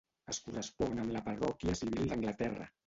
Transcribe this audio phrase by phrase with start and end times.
[0.33, 2.73] Es correspon amb la parròquia civil d'Anglaterra.